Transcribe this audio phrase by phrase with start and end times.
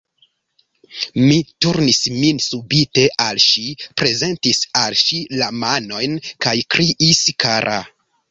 [1.23, 3.65] Mi turnis min subite al ŝi,
[4.01, 7.79] prezentis al ŝi la manojn, kaj kriis: "Kara!"